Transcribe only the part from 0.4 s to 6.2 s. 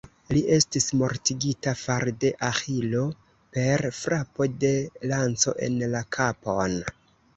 estis mortigita far de Aĥilo per frapo de lanco en la